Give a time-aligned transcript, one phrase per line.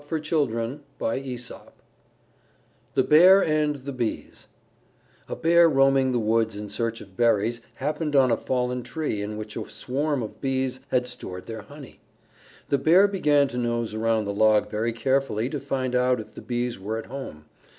[2.95, 4.47] _THE BEAR AND THE BEES
[5.29, 9.37] A Bear roaming the woods in search of berries happened on a fallen tree in
[9.37, 11.99] which a swarm of Bees had stored their honey.
[12.69, 16.41] The Bear began to nose around the log very carefully to find out if the
[16.41, 17.45] Bees were at home.